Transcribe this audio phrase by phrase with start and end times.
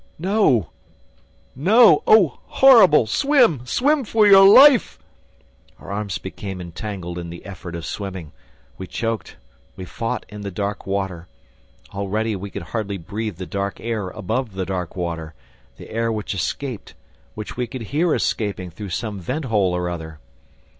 [0.17, 0.71] No,
[1.55, 3.05] no, oh, horrible!...
[3.05, 3.63] Swim!
[3.67, 4.97] Swim for your life!"
[5.77, 8.31] Our arms became entangled in the effort of swimming;
[8.79, 9.35] we choked;
[9.75, 11.27] we fought in the dark water;
[11.93, 15.35] already we could hardly breathe the dark air above the dark water,
[15.77, 16.95] the air which escaped,
[17.35, 20.17] which we could hear escaping through some vent hole or other.